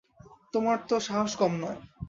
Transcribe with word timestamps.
তোমার 0.53 0.77
তো 0.89 0.95
সাহস 0.99 1.31
কম 1.35 1.51
নয়। 1.63 1.79